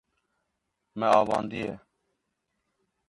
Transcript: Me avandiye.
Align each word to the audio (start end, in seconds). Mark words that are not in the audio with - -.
Me 0.97 1.07
avandiye. 1.19 1.73